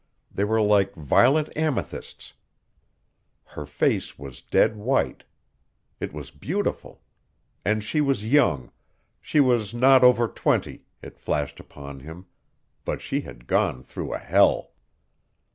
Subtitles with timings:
[0.31, 2.33] They were like violet amethysts.
[3.43, 5.25] Her face was dead white.
[5.99, 7.03] It was beautiful.
[7.63, 8.71] And she was young.
[9.21, 12.25] She was not over twenty, it flashed upon him
[12.83, 14.71] but she had gone through a hell.